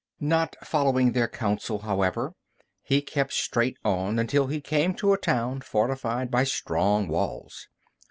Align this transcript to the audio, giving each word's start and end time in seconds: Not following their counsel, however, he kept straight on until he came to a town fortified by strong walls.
Not 0.19 0.55
following 0.63 1.11
their 1.11 1.27
counsel, 1.27 1.77
however, 1.77 2.33
he 2.81 3.03
kept 3.03 3.33
straight 3.33 3.77
on 3.85 4.17
until 4.17 4.47
he 4.47 4.59
came 4.59 4.95
to 4.95 5.13
a 5.13 5.17
town 5.19 5.61
fortified 5.61 6.31
by 6.31 6.43
strong 6.43 7.07
walls. 7.07 7.67